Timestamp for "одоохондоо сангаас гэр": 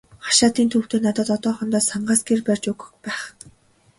1.35-2.39